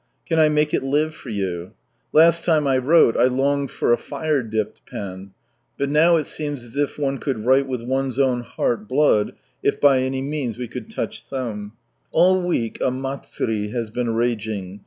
[0.25, 1.73] Can I make it live for you?
[2.11, 5.29] Last time I wrote, I longed for a fire dipped pen,
[5.77, 9.79] but now it seems as it one could write with one's own heart blood, if
[9.79, 11.73] by any means we could touch some.
[12.09, 14.79] All week a" Matsurie" has been raging.